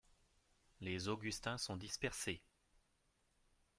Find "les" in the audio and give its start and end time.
0.79-1.09